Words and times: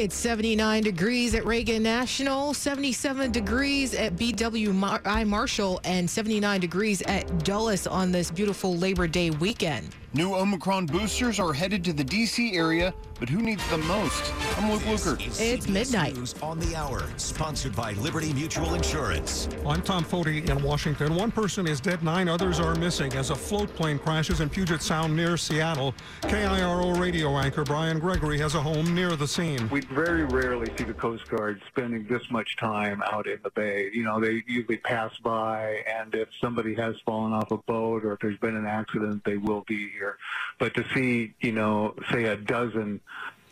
It's 0.00 0.16
79 0.16 0.82
degrees 0.82 1.34
at 1.34 1.44
Reagan 1.44 1.82
National, 1.82 2.54
77 2.54 3.32
degrees 3.32 3.92
at 3.92 4.16
BWI 4.16 5.26
Marshall, 5.26 5.78
and 5.84 6.08
79 6.08 6.58
degrees 6.58 7.02
at 7.02 7.44
Dulles 7.44 7.86
on 7.86 8.10
this 8.10 8.30
beautiful 8.30 8.74
Labor 8.78 9.06
Day 9.06 9.28
weekend. 9.28 9.94
New 10.12 10.34
Omicron 10.34 10.86
boosters 10.86 11.38
are 11.38 11.52
headed 11.52 11.84
to 11.84 11.92
the 11.92 12.02
D.C. 12.02 12.56
area, 12.56 12.92
but 13.20 13.28
who 13.28 13.40
needs 13.40 13.64
them 13.70 13.86
most? 13.86 14.34
I'm 14.56 14.68
Luke 14.68 14.82
Lukert. 14.82 15.40
It's 15.40 15.68
midnight. 15.68 16.16
News 16.16 16.34
on 16.42 16.58
the 16.58 16.74
hour, 16.74 17.04
sponsored 17.16 17.76
by 17.76 17.92
Liberty 17.92 18.32
Mutual 18.32 18.74
Insurance. 18.74 19.48
I'm 19.64 19.82
Tom 19.82 20.04
Foti 20.04 20.50
in 20.50 20.62
Washington. 20.64 21.14
One 21.14 21.30
person 21.30 21.68
is 21.68 21.80
dead, 21.80 22.02
nine 22.02 22.28
others 22.28 22.58
are 22.58 22.74
missing 22.74 23.12
as 23.12 23.30
a 23.30 23.36
float 23.36 23.72
plane 23.76 24.00
crashes 24.00 24.40
in 24.40 24.50
Puget 24.50 24.82
Sound 24.82 25.14
near 25.14 25.36
Seattle. 25.36 25.94
KIRO 26.22 26.98
radio 26.98 27.38
anchor 27.38 27.62
Brian 27.62 28.00
Gregory 28.00 28.38
has 28.38 28.56
a 28.56 28.60
home 28.60 28.92
near 28.92 29.14
the 29.14 29.28
scene. 29.28 29.68
We 29.68 29.82
very 29.82 30.24
rarely 30.24 30.72
see 30.76 30.82
the 30.82 30.92
Coast 30.92 31.28
Guard 31.28 31.62
spending 31.68 32.04
this 32.08 32.28
much 32.32 32.56
time 32.56 33.00
out 33.12 33.28
in 33.28 33.38
the 33.44 33.50
bay. 33.50 33.90
You 33.92 34.02
know, 34.02 34.18
they 34.18 34.42
usually 34.48 34.78
pass 34.78 35.16
by, 35.22 35.84
and 35.86 36.12
if 36.16 36.28
somebody 36.40 36.74
has 36.74 36.96
fallen 37.06 37.32
off 37.32 37.52
a 37.52 37.58
boat 37.58 38.04
or 38.04 38.14
if 38.14 38.18
there's 38.18 38.38
been 38.38 38.56
an 38.56 38.66
accident, 38.66 39.22
they 39.24 39.36
will 39.36 39.64
be 39.68 39.99
here. 40.00 40.18
But 40.58 40.74
to 40.74 40.84
see, 40.94 41.34
you 41.40 41.52
know, 41.52 41.94
say 42.10 42.24
a 42.24 42.36
dozen 42.36 43.00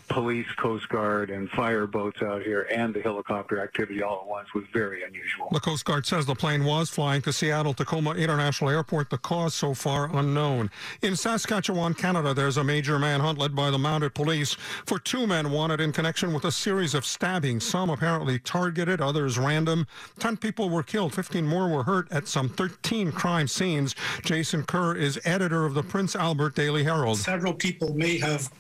police, 0.09 0.47
Coast 0.57 0.89
Guard, 0.89 1.31
and 1.31 1.49
fire 1.51 1.87
boats 1.87 2.23
out 2.23 2.43
here 2.43 2.67
and 2.73 2.95
the 2.95 3.01
helicopter 3.01 3.61
activity 3.61 4.03
all 4.03 4.21
at 4.23 4.27
once 4.27 4.53
was 4.55 4.65
very 4.73 5.03
unusual. 5.03 5.49
The 5.53 5.61
Coast 5.61 5.85
Guard 5.85 6.07
says 6.07 6.27
the 6.27 6.35
plane 6.35 6.65
was 6.65 6.91
flying 6.91 7.23
to 7.23 7.33
Seattle 7.33 7.75
Tacoma 7.75 8.15
International 8.15 8.71
Airport. 8.71 9.11
The 9.11 9.19
cause 9.19 9.55
so 9.55 9.75
far 9.75 10.15
unknown. 10.17 10.71
In 11.03 11.17
Saskatchewan, 11.17 11.95
Canada, 11.95 12.35
there's 12.35 12.57
a 12.57 12.65
major 12.65 12.99
manhunt 12.99 13.39
led 13.39 13.55
by 13.55 13.71
the 13.71 13.79
mounted 13.79 14.15
police 14.15 14.55
for 14.87 14.99
two 14.99 15.27
men 15.27 15.51
wanted 15.51 15.81
in 15.81 15.93
connection 15.93 16.33
with 16.33 16.45
a 16.45 16.53
series 16.53 16.95
of 16.95 17.05
stabbings. 17.05 17.65
Some 17.65 17.91
apparently 17.91 18.39
targeted, 18.39 19.01
others 19.01 19.39
random. 19.39 19.87
Ten 20.19 20.37
people 20.37 20.71
were 20.71 20.83
killed, 20.83 21.15
15 21.15 21.47
more 21.47 21.69
were 21.69 21.85
hurt 21.85 22.11
at 22.11 22.27
some 22.29 22.49
13 22.49 23.13
crime 23.13 23.49
scenes. 23.49 23.95
Jason 24.23 24.65
Kerr 24.65 24.95
is 24.97 25.21
editor 25.25 25.65
of 25.65 25.75
the 25.75 25.83
Prince 25.83 26.17
Albert 26.17 26.55
Daily 26.55 26.85
Herald. 26.85 27.19
Several 27.19 27.55
people 27.55 27.95
may 27.95 28.19
have 28.19 28.51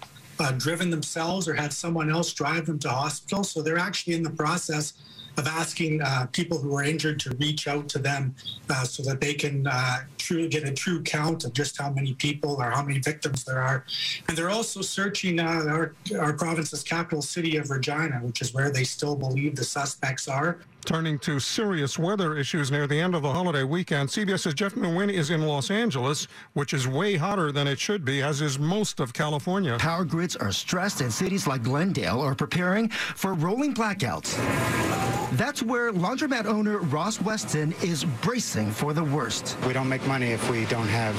uh, 0.40 0.52
driven 0.52 0.90
themselves 0.90 1.48
or 1.48 1.54
had 1.54 1.72
someone 1.72 2.10
else 2.10 2.32
drive 2.32 2.66
them 2.66 2.78
to 2.80 2.88
hospital. 2.88 3.44
So 3.44 3.62
they're 3.62 3.78
actually 3.78 4.14
in 4.14 4.22
the 4.22 4.30
process 4.30 4.94
of 5.38 5.46
asking 5.46 6.02
uh, 6.02 6.26
people 6.32 6.58
who 6.58 6.74
are 6.76 6.82
injured 6.82 7.20
to 7.20 7.30
reach 7.36 7.68
out 7.68 7.88
to 7.88 7.98
them 7.98 8.34
uh, 8.70 8.82
so 8.84 9.02
that 9.04 9.20
they 9.20 9.34
can 9.34 9.66
uh, 9.66 9.98
truly 10.16 10.48
get 10.48 10.64
a 10.64 10.72
true 10.72 11.00
count 11.02 11.44
of 11.44 11.52
just 11.52 11.80
how 11.80 11.90
many 11.90 12.12
people 12.14 12.56
or 12.56 12.70
how 12.70 12.82
many 12.82 12.98
victims 12.98 13.44
there 13.44 13.62
are. 13.62 13.84
And 14.26 14.36
they're 14.36 14.50
also 14.50 14.82
searching 14.82 15.38
uh, 15.38 15.64
our, 15.68 15.94
our 16.18 16.32
province's 16.32 16.82
capital 16.82 17.22
city 17.22 17.56
of 17.56 17.70
Regina, 17.70 18.18
which 18.22 18.42
is 18.42 18.52
where 18.52 18.70
they 18.70 18.84
still 18.84 19.14
believe 19.14 19.54
the 19.54 19.64
suspects 19.64 20.26
are. 20.28 20.58
Turning 20.88 21.18
to 21.18 21.38
serious 21.38 21.98
weather 21.98 22.34
issues 22.34 22.70
near 22.70 22.86
the 22.86 22.98
end 22.98 23.14
of 23.14 23.20
the 23.20 23.30
holiday 23.30 23.62
weekend, 23.62 24.08
CBS's 24.08 24.54
Jeff 24.54 24.74
Nguyen 24.74 25.12
is 25.12 25.28
in 25.28 25.42
Los 25.42 25.70
Angeles, 25.70 26.26
which 26.54 26.72
is 26.72 26.88
way 26.88 27.14
hotter 27.14 27.52
than 27.52 27.66
it 27.66 27.78
should 27.78 28.06
be, 28.06 28.22
as 28.22 28.40
is 28.40 28.58
most 28.58 28.98
of 28.98 29.12
California. 29.12 29.76
Power 29.76 30.06
grids 30.06 30.34
are 30.34 30.50
stressed, 30.50 31.02
and 31.02 31.12
cities 31.12 31.46
like 31.46 31.62
Glendale 31.62 32.22
are 32.22 32.34
preparing 32.34 32.88
for 32.88 33.34
rolling 33.34 33.74
blackouts. 33.74 34.38
That's 35.32 35.62
where 35.62 35.92
laundromat 35.92 36.46
owner 36.46 36.78
Ross 36.78 37.20
Weston 37.20 37.74
is 37.82 38.04
bracing 38.22 38.70
for 38.70 38.94
the 38.94 39.04
worst. 39.04 39.58
We 39.66 39.74
don't 39.74 39.88
make 39.88 40.06
money 40.06 40.28
if 40.28 40.50
we 40.50 40.64
don't 40.66 40.88
have 40.88 41.14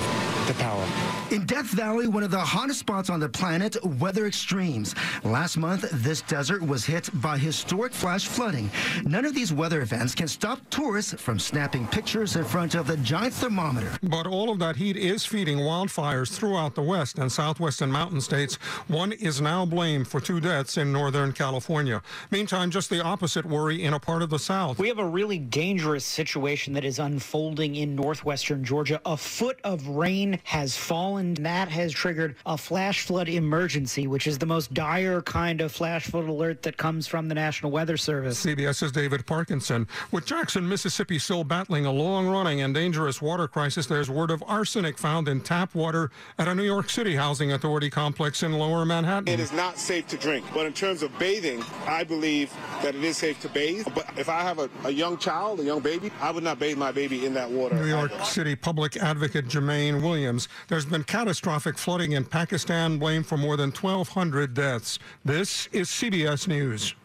the 0.47 0.53
power. 0.56 0.84
In 1.30 1.46
Death 1.46 1.68
Valley, 1.68 2.08
one 2.08 2.24
of 2.24 2.31
the 2.31 2.40
hottest 2.40 2.80
spots 2.80 3.12
on 3.12 3.20
the 3.20 3.30
planet, 3.30 3.78
weather 4.00 4.25
extremes. 4.25 4.96
Last 5.24 5.58
month, 5.58 5.88
this 5.92 6.22
desert 6.22 6.66
was 6.66 6.86
hit 6.86 7.08
by 7.22 7.38
historic 7.38 7.94
flash 7.94 8.25
flooding. 8.25 8.72
None 9.03 9.25
of 9.25 9.36
these 9.36 9.53
weather 9.53 9.81
events 9.81 10.16
can 10.16 10.28
stop 10.28 10.59
tourists 10.72 11.14
from 11.14 11.38
snapping 11.38 11.88
pictures 11.88 12.36
in 12.36 12.44
front 12.46 12.74
of 12.74 12.88
the 12.88 12.97
giant 12.97 13.36
thermometer. 13.36 13.91
But 14.02 14.26
all 14.26 14.50
of 14.50 14.58
that 14.58 14.76
heat 14.76 14.97
is 14.97 15.24
feeding 15.24 15.59
wildfires 15.59 16.31
throughout 16.31 16.74
the 16.74 16.81
west 16.81 17.20
and 17.20 17.31
southwestern 17.31 17.91
mountain 17.91 18.22
states. 18.22 18.56
One 18.88 19.12
is 19.12 19.40
now 19.40 19.68
blamed 19.68 20.08
for 20.08 20.20
two 20.20 20.40
deaths 20.40 20.78
in 20.78 20.91
northern 20.91 21.31
California. 21.31 22.02
Meantime, 22.31 22.72
just 22.72 22.90
the 22.90 23.03
opposite 23.03 23.46
worry 23.46 23.84
in 23.84 23.94
a 23.99 24.05
part 24.05 24.21
of 24.21 24.29
the 24.29 24.39
south. 24.39 24.79
We 24.79 24.87
have 24.87 24.99
a 24.99 25.05
really 25.05 25.37
dangerous 25.37 26.05
situation 26.05 26.73
that 26.73 26.85
is 26.85 26.99
unfolding 26.99 27.75
in 27.75 27.95
northwestern 27.95 28.63
Georgia. 28.63 29.01
A 29.05 29.17
foot 29.17 29.59
of 29.63 29.87
rain 29.87 30.39
has 30.43 30.77
fallen. 30.77 31.33
That 31.35 31.67
has 31.69 31.91
triggered 31.91 32.35
a 32.45 32.57
flash 32.57 33.05
flood 33.05 33.27
emergency, 33.27 34.07
which 34.07 34.27
is 34.27 34.37
the 34.37 34.45
most 34.45 34.73
dire 34.73 35.21
kind 35.21 35.59
of 35.61 35.71
flash 35.71 36.05
flood 36.05 36.29
alert 36.29 36.61
that 36.63 36.77
comes 36.77 37.07
from 37.07 37.27
the 37.27 37.35
National 37.35 37.71
Weather 37.71 37.97
Service. 37.97 38.43
CBS's 38.45 38.91
David 38.91 39.25
Parkinson. 39.25 39.87
With 40.11 40.25
Jackson, 40.25 40.67
Mississippi 40.67 41.19
still 41.19 41.43
battling 41.43 41.85
a 41.85 41.91
long 41.91 42.27
running 42.27 42.61
and 42.61 42.73
dangerous 42.73 43.21
water 43.21 43.47
crisis, 43.47 43.85
there's 43.85 44.09
word 44.09 44.31
of 44.31 44.41
arsenic 44.47 44.97
found 44.97 45.27
in 45.27 45.41
tap 45.41 45.75
water 45.75 46.09
at 46.37 46.47
a 46.47 46.55
New 46.55 46.63
York 46.63 46.89
City 46.89 47.16
housing 47.16 47.51
authority 47.51 47.89
complex 47.89 48.43
in 48.43 48.53
lower 48.53 48.85
Manhattan. 48.85 49.27
It 49.27 49.39
is 49.39 49.51
not 49.51 49.77
safe 49.77 50.07
to 50.07 50.17
drink. 50.17 50.45
But 50.53 50.66
in 50.66 50.73
terms 50.73 51.03
of 51.03 51.17
bathing, 51.19 51.63
I 51.85 52.03
believe 52.03 52.53
that 52.81 52.95
it 52.95 53.03
is 53.03 53.17
safe 53.17 53.41
to 53.41 53.49
bathe. 53.49 53.85
But 53.94 54.09
if 54.17 54.29
I 54.29 54.41
have 54.41 54.59
a, 54.59 54.69
a 54.85 54.89
young 54.89 55.17
child, 55.17 55.59
a 55.59 55.63
young 55.63 55.79
baby, 55.79 56.11
I 56.22 56.31
would 56.31 56.44
not 56.44 56.59
bathe 56.59 56.77
my 56.77 56.91
baby 56.91 57.25
in 57.25 57.33
that 57.33 57.50
water. 57.50 57.75
New 57.75 57.85
York 57.85 58.11
City 58.23 58.55
public 58.55 58.97
advocate 58.97 59.47
Jumaane 59.47 60.01
Williams. 60.01 60.47
There's 60.67 60.85
been 60.85 61.03
catastrophic 61.03 61.77
flooding 61.77 62.13
in 62.13 62.25
Pakistan, 62.25 62.97
blamed 62.97 63.25
for 63.25 63.38
more 63.38 63.57
than 63.57 63.72
1,200 63.72 64.53
deaths. 64.53 64.99
This 65.25 65.67
is 65.72 65.89
CBS 65.89 66.47
News. 66.47 66.95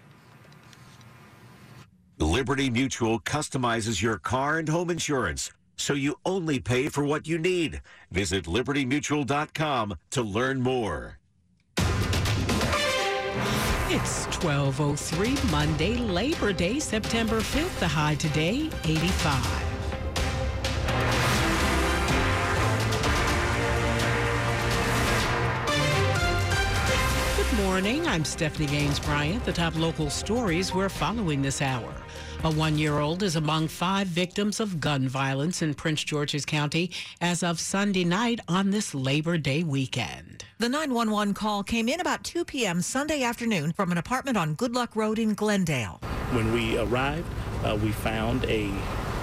Liberty 2.18 2.70
Mutual 2.70 3.20
customizes 3.20 4.00
your 4.00 4.18
car 4.18 4.58
and 4.58 4.68
home 4.68 4.90
insurance 4.90 5.50
so 5.76 5.92
you 5.94 6.16
only 6.24 6.60
pay 6.60 6.88
for 6.88 7.04
what 7.04 7.26
you 7.26 7.38
need. 7.38 7.82
Visit 8.10 8.44
libertymutual.com 8.44 9.96
to 10.10 10.22
learn 10.22 10.60
more. 10.60 11.18
It's 13.88 14.24
1203 14.42 15.36
Monday, 15.50 15.98
Labor 15.98 16.54
Day, 16.54 16.78
September 16.78 17.40
5th. 17.40 17.80
The 17.80 17.86
high 17.86 18.14
today, 18.14 18.70
85. 18.82 19.44
Good 27.36 27.62
morning. 27.62 28.06
I'm 28.06 28.24
Stephanie 28.24 28.68
Gaines 28.68 28.98
Bryant. 28.98 29.44
The 29.44 29.52
top 29.52 29.76
local 29.76 30.08
stories 30.08 30.74
we're 30.74 30.88
following 30.88 31.42
this 31.42 31.60
hour. 31.60 31.94
A 32.44 32.50
one 32.50 32.76
year 32.76 32.98
old 32.98 33.22
is 33.22 33.36
among 33.36 33.68
five 33.68 34.06
victims 34.06 34.60
of 34.60 34.78
gun 34.78 35.08
violence 35.08 35.62
in 35.62 35.72
Prince 35.72 36.04
George's 36.04 36.44
County 36.44 36.90
as 37.18 37.42
of 37.42 37.58
Sunday 37.58 38.04
night 38.04 38.38
on 38.48 38.70
this 38.70 38.94
Labor 38.94 39.38
Day 39.38 39.62
weekend. 39.62 40.44
The 40.58 40.68
911 40.68 41.32
call 41.32 41.62
came 41.62 41.88
in 41.88 42.00
about 42.00 42.22
2 42.22 42.44
p.m. 42.44 42.82
Sunday 42.82 43.22
afternoon 43.22 43.72
from 43.72 43.90
an 43.92 43.96
apartment 43.96 44.36
on 44.36 44.56
Good 44.56 44.74
Luck 44.74 44.94
Road 44.94 45.18
in 45.18 45.32
Glenn 45.32 45.64
Dale. 45.64 46.02
When 46.32 46.52
we 46.52 46.76
arrived, 46.76 47.26
uh, 47.64 47.78
we 47.82 47.92
found 47.92 48.44
a 48.44 48.66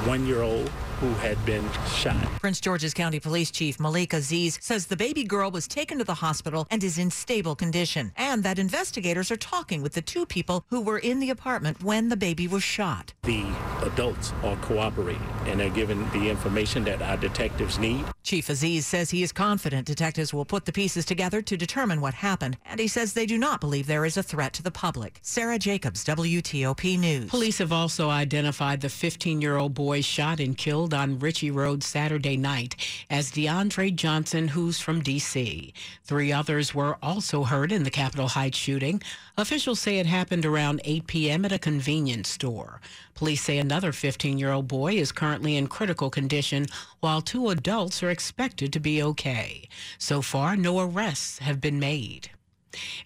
one 0.07 0.25
year 0.25 0.41
old 0.41 0.71
who 1.01 1.11
had 1.15 1.43
been 1.47 1.67
shot. 1.95 2.23
Prince 2.39 2.61
George's 2.61 2.93
County 2.93 3.19
Police 3.19 3.49
Chief 3.49 3.79
Malik 3.79 4.13
Aziz 4.13 4.59
says 4.61 4.85
the 4.85 4.95
baby 4.95 5.23
girl 5.23 5.49
was 5.49 5.67
taken 5.67 5.97
to 5.97 6.03
the 6.03 6.13
hospital 6.13 6.67
and 6.69 6.83
is 6.83 6.99
in 6.99 7.09
stable 7.09 7.55
condition, 7.55 8.11
and 8.15 8.43
that 8.43 8.59
investigators 8.59 9.31
are 9.31 9.37
talking 9.37 9.81
with 9.81 9.93
the 9.93 10.01
two 10.03 10.27
people 10.27 10.63
who 10.69 10.79
were 10.79 10.99
in 10.99 11.19
the 11.19 11.31
apartment 11.31 11.83
when 11.83 12.09
the 12.09 12.15
baby 12.15 12.47
was 12.47 12.61
shot. 12.61 13.13
The 13.23 13.43
adults 13.81 14.31
are 14.43 14.55
cooperating 14.57 15.27
and 15.47 15.59
they're 15.59 15.71
giving 15.71 16.07
the 16.11 16.29
information 16.29 16.83
that 16.83 17.01
our 17.01 17.17
detectives 17.17 17.79
need. 17.79 18.05
Chief 18.21 18.47
Aziz 18.49 18.85
says 18.85 19.09
he 19.09 19.23
is 19.23 19.31
confident 19.31 19.87
detectives 19.87 20.35
will 20.35 20.45
put 20.45 20.65
the 20.65 20.71
pieces 20.71 21.03
together 21.03 21.41
to 21.41 21.57
determine 21.57 21.99
what 21.99 22.13
happened, 22.13 22.57
and 22.65 22.79
he 22.79 22.87
says 22.87 23.13
they 23.13 23.25
do 23.25 23.39
not 23.39 23.59
believe 23.59 23.87
there 23.87 24.05
is 24.05 24.17
a 24.17 24.23
threat 24.23 24.53
to 24.53 24.61
the 24.61 24.69
public. 24.69 25.19
Sarah 25.23 25.57
Jacobs, 25.57 26.05
WTOP 26.05 26.99
News. 26.99 27.29
Police 27.31 27.57
have 27.57 27.71
also 27.71 28.11
identified 28.11 28.81
the 28.81 28.89
15 28.89 29.41
year 29.41 29.57
old 29.57 29.73
boy 29.73 30.01
shot 30.01 30.39
and 30.39 30.55
killed 30.55 30.90
on 30.93 31.19
Ritchie 31.19 31.51
Road 31.51 31.83
Saturday 31.83 32.37
night 32.37 32.75
as 33.09 33.31
DeAndre 33.31 33.95
Johnson, 33.95 34.49
who's 34.49 34.79
from 34.79 35.01
D.C. 35.01 35.73
Three 36.03 36.31
others 36.31 36.73
were 36.73 36.97
also 37.01 37.43
hurt 37.43 37.71
in 37.71 37.83
the 37.83 37.89
Capitol 37.89 38.29
Heights 38.29 38.57
shooting. 38.57 39.01
Officials 39.37 39.79
say 39.79 39.99
it 39.99 40.05
happened 40.05 40.45
around 40.45 40.81
8 40.83 41.07
p.m. 41.07 41.45
at 41.45 41.51
a 41.51 41.59
convenience 41.59 42.29
store. 42.29 42.81
Police 43.13 43.43
say 43.43 43.57
another 43.57 43.91
15 43.91 44.37
year 44.37 44.51
old 44.51 44.67
boy 44.67 44.93
is 44.93 45.11
currently 45.11 45.55
in 45.55 45.67
critical 45.67 46.09
condition, 46.09 46.67
while 46.99 47.21
two 47.21 47.49
adults 47.49 48.01
are 48.01 48.09
expected 48.09 48.73
to 48.73 48.79
be 48.79 49.01
okay. 49.03 49.67
So 49.97 50.21
far, 50.21 50.55
no 50.55 50.79
arrests 50.79 51.39
have 51.39 51.61
been 51.61 51.79
made. 51.79 52.31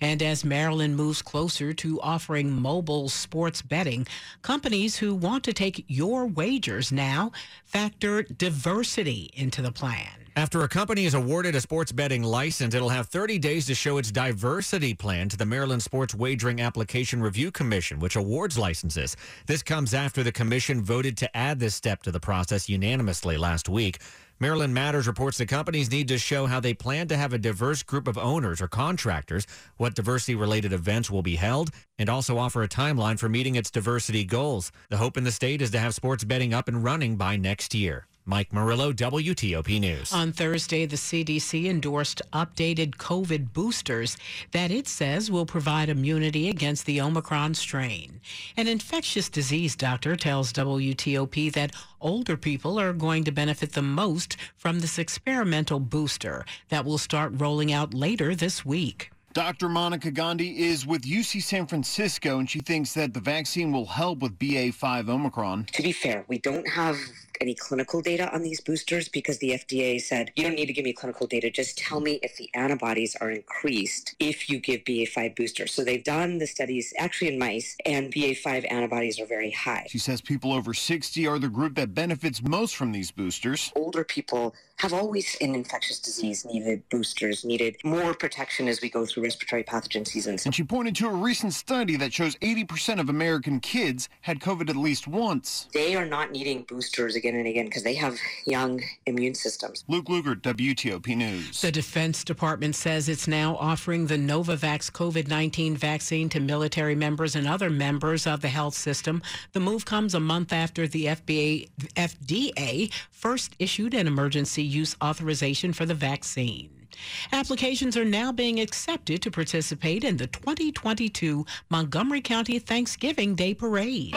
And 0.01 0.21
as 0.21 0.45
Maryland 0.45 0.95
moves 0.95 1.21
closer 1.21 1.73
to 1.73 2.01
offering 2.01 2.51
mobile 2.51 3.09
sports 3.09 3.62
betting, 3.62 4.07
companies 4.41 4.97
who 4.97 5.15
want 5.15 5.44
to 5.45 5.53
take 5.53 5.85
your 5.88 6.27
wagers 6.27 6.91
now 6.91 7.31
factor 7.65 8.23
diversity 8.23 9.31
into 9.33 9.62
the 9.62 9.71
plan. 9.71 10.25
After 10.38 10.63
a 10.63 10.67
company 10.67 11.06
is 11.06 11.13
awarded 11.13 11.56
a 11.56 11.62
sports 11.62 11.94
betting 11.94 12.21
license, 12.21 12.75
it'll 12.75 12.89
have 12.89 13.07
30 13.07 13.39
days 13.39 13.65
to 13.67 13.73
show 13.73 13.97
its 13.97 14.12
diversity 14.12 14.94
plan 14.94 15.29
to 15.29 15.38
the 15.38 15.45
Maryland 15.45 15.81
Sports 15.81 16.13
Wagering 16.13 16.59
Application 16.59 17.21
Review 17.21 17.51
Commission, 17.51 18.01
which 18.01 18.18
awards 18.18 18.57
licenses. 18.57 19.15
This 19.45 19.63
comes 19.63 19.94
after 19.94 20.23
the 20.23 20.33
commission 20.33 20.81
voted 20.81 21.15
to 21.19 21.38
add 21.38 21.61
this 21.61 21.73
step 21.73 22.03
to 22.03 22.11
the 22.11 22.19
process 22.19 22.68
unanimously 22.68 23.38
last 23.38 23.69
week. 23.69 24.00
Maryland 24.37 24.73
Matters 24.73 25.07
reports 25.07 25.37
the 25.37 25.45
companies 25.45 25.89
need 25.89 26.09
to 26.09 26.17
show 26.17 26.45
how 26.45 26.59
they 26.59 26.73
plan 26.73 27.07
to 27.07 27.15
have 27.15 27.31
a 27.31 27.37
diverse 27.37 27.83
group 27.83 28.05
of 28.05 28.17
owners 28.17 28.61
or 28.61 28.67
contractors, 28.67 29.47
what 29.77 29.95
diversity 29.95 30.35
related 30.35 30.73
events 30.73 31.09
will 31.09 31.21
be 31.21 31.37
held, 31.37 31.69
and 31.97 32.09
also 32.09 32.37
offer 32.37 32.61
a 32.61 32.67
timeline 32.67 33.17
for 33.17 33.29
meeting 33.29 33.55
its 33.55 33.71
diversity 33.71 34.25
goals. 34.25 34.73
The 34.89 34.97
hope 34.97 35.15
in 35.15 35.23
the 35.23 35.31
state 35.31 35.61
is 35.61 35.71
to 35.71 35.79
have 35.79 35.95
sports 35.95 36.25
betting 36.25 36.53
up 36.53 36.67
and 36.67 36.83
running 36.83 37.15
by 37.15 37.37
next 37.37 37.73
year. 37.73 38.07
Mike 38.27 38.51
Murillo, 38.51 38.92
WTOP 38.92 39.80
News. 39.80 40.12
On 40.12 40.31
Thursday, 40.31 40.88
the 40.88 40.95
CDC 40.95 41.66
endorsed 41.69 42.24
updated 42.33 42.95
COVID 42.95 43.54
boosters 43.54 44.18
that 44.50 44.72
it 44.72 44.88
says 44.88 45.30
will 45.30 45.45
provide 45.45 45.89
immunity 45.89 46.50
against 46.50 46.88
the 46.88 47.00
Omicron 47.00 47.54
strain. 47.54 48.19
An 48.57 48.68
infectious 48.68 49.30
disease 49.30 49.75
doctor 49.75 50.16
tells 50.16 50.51
WTOP 50.54 51.54
that 51.54 51.75
older 52.01 52.36
people 52.36 52.80
are 52.80 52.94
going 52.94 53.24
to 53.25 53.31
benefit 53.31 53.74
the 53.74 53.83
most 53.83 54.38
from 54.56 54.80
this 54.80 54.98
experimental 54.98 55.80
booster 55.80 56.45
that 56.69 56.83
will 56.83 56.98
start 56.98 57.31
rolling 57.36 57.71
out 57.71 57.94
later 57.94 58.33
this 58.33 58.66
week. 58.66 59.12
Dr. 59.35 59.67
Monica 59.67 60.11
Gandhi 60.11 60.63
is 60.63 60.87
with 60.87 61.01
UC 61.01 61.43
San 61.43 61.67
Francisco, 61.67 62.39
and 62.39 62.49
she 62.49 62.59
thinks 62.59 62.93
that 62.93 63.13
the 63.13 63.19
vaccine 63.19 63.73
will 63.73 63.85
help 63.85 64.19
with 64.19 64.39
BA5 64.39 65.09
Omicron. 65.09 65.65
To 65.73 65.83
be 65.83 65.91
fair, 65.91 66.23
we 66.29 66.37
don't 66.37 66.65
have 66.69 66.95
any 67.41 67.53
clinical 67.53 68.01
data 68.01 68.33
on 68.33 68.41
these 68.43 68.61
boosters 68.61 69.09
because 69.09 69.37
the 69.39 69.49
FDA 69.49 69.99
said, 69.99 70.31
you 70.37 70.43
don't 70.43 70.55
need 70.55 70.67
to 70.67 70.73
give 70.73 70.85
me 70.85 70.93
clinical 70.93 71.27
data. 71.27 71.49
Just 71.49 71.77
tell 71.77 71.99
me 71.99 72.13
if 72.23 72.37
the 72.37 72.49
antibodies 72.53 73.17
are 73.17 73.29
increased 73.29 74.15
if 74.19 74.49
you 74.49 74.57
give 74.59 74.85
BA5 74.85 75.35
boosters. 75.35 75.73
So 75.73 75.83
they've 75.83 76.01
done 76.01 76.37
the 76.37 76.47
studies 76.47 76.93
actually 76.97 77.33
in 77.33 77.37
mice, 77.37 77.75
and 77.85 78.13
BA5 78.13 78.71
antibodies 78.71 79.19
are 79.19 79.25
very 79.25 79.51
high. 79.51 79.85
She 79.89 79.97
says 79.97 80.21
people 80.21 80.53
over 80.53 80.73
60 80.73 81.27
are 81.27 81.39
the 81.39 81.49
group 81.49 81.75
that 81.75 81.93
benefits 81.93 82.41
most 82.41 82.77
from 82.77 82.93
these 82.93 83.11
boosters. 83.11 83.73
Older 83.75 84.05
people 84.05 84.55
have 84.77 84.93
always 84.93 85.35
in 85.35 85.55
infectious 85.55 85.99
disease 85.99 86.45
needed 86.45 86.83
boosters, 86.89 87.45
needed 87.45 87.77
more 87.83 88.13
protection 88.13 88.67
as 88.67 88.81
we 88.81 88.89
go 88.89 89.05
through 89.05 89.25
respiratory 89.25 89.63
pathogen 89.63 90.07
seasons. 90.07 90.45
And 90.45 90.54
she 90.54 90.63
pointed 90.63 90.95
to 90.98 91.07
a 91.07 91.13
recent 91.13 91.54
study 91.54 91.98
that 91.98 92.13
shows 92.13 92.36
80% 92.38 93.00
of 93.00 93.10
American 93.10 93.60
kids 93.60 94.07
had 94.22 94.39
COVID 94.39 94.69
at 94.69 94.75
least 94.75 95.07
once. 95.07 95.68
They 95.74 95.95
are 95.95 96.06
not 96.06 96.31
needing 96.31 96.63
boosters 96.63 97.16
again 97.16 97.36
and 97.36 97.48
again 97.48 97.66
because 97.66 97.83
they 97.83 97.95
have 97.95 98.18
young 98.45 98.81
immune 99.06 99.36
systems. 99.36 99.83
Luke 99.88 100.06
Lukert, 100.06 100.42
WTOP 100.42 101.16
News. 101.16 101.62
The 101.62 101.72
Defense 101.72 102.24
Department 102.24 102.75
says 102.75 103.10
it's 103.10 103.27
now 103.27 103.56
offering 103.57 104.07
the 104.07 104.18
Novavax 104.18 104.92
COVID 104.92 105.28
19 105.28 105.75
vaccine 105.75 106.30
to 106.30 106.39
military 106.39 106.95
members 106.95 107.36
and 107.36 107.48
other 107.48 107.69
members 107.69 108.28
of 108.28 108.42
the 108.42 108.48
health 108.48 108.75
system. 108.75 109.21
The 109.54 109.60
move 109.60 109.86
comes 109.86 110.13
a 110.13 110.19
month 110.19 110.54
after 110.54 110.88
the 110.88 111.06
FBA, 111.06 111.69
FDA 111.95 112.94
first 113.12 113.56
issued 113.60 113.94
an 113.94 114.07
emergency 114.07 114.63
use 114.63 114.95
authorization 115.04 115.74
for 115.74 115.86
the 115.86 115.94
vaccine. 115.94 116.84
Applications 117.31 117.97
are 117.97 118.06
now 118.06 118.31
being 118.31 118.59
accepted 118.59 119.21
to 119.21 119.31
participate 119.31 120.03
in 120.03 120.18
the 120.18 120.27
2022 120.27 121.45
Montgomery 121.69 122.21
County 122.21 122.59
Thanksgiving 122.59 123.36
Day 123.36 123.53
Parade. 123.53 124.13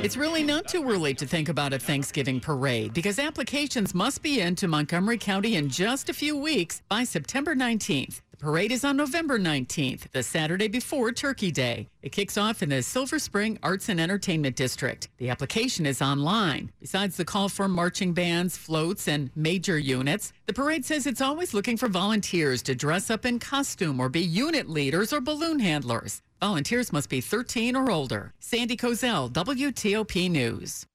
It's 0.00 0.16
really 0.16 0.42
not 0.42 0.68
too 0.68 0.88
early 0.88 1.14
to 1.14 1.26
think 1.26 1.48
about 1.48 1.72
a 1.72 1.78
Thanksgiving 1.78 2.40
parade 2.40 2.94
because 2.94 3.18
applications 3.18 3.94
must 3.94 4.22
be 4.22 4.40
in 4.40 4.54
to 4.56 4.68
Montgomery 4.68 5.18
County 5.18 5.56
in 5.56 5.68
just 5.68 6.08
a 6.08 6.14
few 6.14 6.36
weeks 6.36 6.82
by 6.88 7.04
September 7.04 7.54
19th. 7.54 8.20
Parade 8.38 8.70
is 8.70 8.84
on 8.84 8.96
November 8.96 9.36
19th, 9.36 10.12
the 10.12 10.22
Saturday 10.22 10.68
before 10.68 11.10
Turkey 11.10 11.50
Day. 11.50 11.88
It 12.02 12.12
kicks 12.12 12.38
off 12.38 12.62
in 12.62 12.68
the 12.68 12.82
Silver 12.82 13.18
Spring 13.18 13.58
Arts 13.64 13.88
and 13.88 14.00
Entertainment 14.00 14.54
District. 14.54 15.08
The 15.18 15.28
application 15.28 15.84
is 15.86 16.00
online. 16.00 16.70
Besides 16.80 17.16
the 17.16 17.24
call 17.24 17.48
for 17.48 17.66
marching 17.66 18.12
bands, 18.12 18.56
floats, 18.56 19.08
and 19.08 19.32
major 19.34 19.76
units, 19.76 20.32
the 20.46 20.52
parade 20.52 20.84
says 20.84 21.04
it's 21.04 21.20
always 21.20 21.52
looking 21.52 21.76
for 21.76 21.88
volunteers 21.88 22.62
to 22.62 22.76
dress 22.76 23.10
up 23.10 23.26
in 23.26 23.40
costume 23.40 23.98
or 23.98 24.08
be 24.08 24.20
unit 24.20 24.68
leaders 24.68 25.12
or 25.12 25.20
balloon 25.20 25.58
handlers. 25.58 26.22
Volunteers 26.40 26.92
must 26.92 27.10
be 27.10 27.20
13 27.20 27.74
or 27.74 27.90
older. 27.90 28.32
Sandy 28.38 28.76
Kozel, 28.76 29.32
WTOP 29.32 30.30
News. 30.30 30.86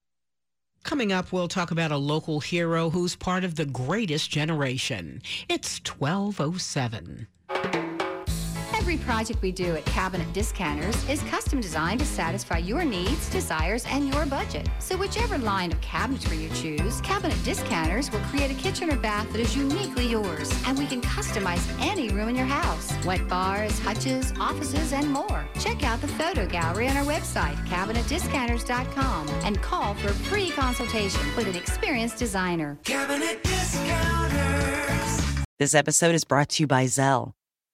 Coming 0.83 1.13
up, 1.13 1.31
we'll 1.31 1.47
talk 1.47 1.71
about 1.71 1.91
a 1.91 1.97
local 1.97 2.41
hero 2.41 2.89
who's 2.89 3.15
part 3.15 3.45
of 3.45 3.55
the 3.55 3.65
greatest 3.65 4.29
generation. 4.29 5.21
It's 5.47 5.79
1207. 5.79 7.27
Every 8.93 9.05
project 9.05 9.41
we 9.41 9.51
do 9.51 9.75
at 9.75 9.83
Cabinet 9.85 10.31
Discounters 10.33 11.09
is 11.09 11.23
custom 11.23 11.59
designed 11.59 11.99
to 12.01 12.05
satisfy 12.05 12.59
your 12.59 12.85
needs, 12.85 13.27
desires, 13.31 13.85
and 13.87 14.13
your 14.13 14.27
budget. 14.27 14.69
So 14.77 14.95
whichever 14.95 15.39
line 15.39 15.71
of 15.71 15.81
cabinetry 15.81 16.39
you 16.39 16.49
choose, 16.49 17.01
Cabinet 17.01 17.43
Discounters 17.43 18.11
will 18.11 18.19
create 18.19 18.51
a 18.51 18.53
kitchen 18.53 18.91
or 18.93 18.95
bath 18.97 19.31
that 19.31 19.41
is 19.41 19.57
uniquely 19.57 20.05
yours. 20.05 20.53
And 20.67 20.77
we 20.77 20.85
can 20.85 21.01
customize 21.01 21.67
any 21.81 22.09
room 22.09 22.29
in 22.29 22.35
your 22.35 22.45
house. 22.45 22.93
Wet 23.03 23.27
bars, 23.27 23.79
hutches, 23.79 24.31
offices, 24.39 24.93
and 24.93 25.11
more. 25.11 25.43
Check 25.59 25.83
out 25.83 25.99
the 25.99 26.07
photo 26.09 26.45
gallery 26.45 26.87
on 26.87 26.95
our 26.95 27.03
website, 27.03 27.55
cabinetdiscounters.com, 27.65 29.27
and 29.43 29.59
call 29.63 29.95
for 29.95 30.09
a 30.09 30.13
free 30.29 30.51
consultation 30.51 31.35
with 31.35 31.47
an 31.47 31.55
experienced 31.55 32.19
designer. 32.19 32.77
Cabinet 32.83 33.43
Discounters. 33.43 34.23
This 35.57 35.73
episode 35.73 36.13
is 36.13 36.25
brought 36.25 36.49
to 36.49 36.61
you 36.61 36.67
by 36.67 36.85
Zelle. 36.85 37.33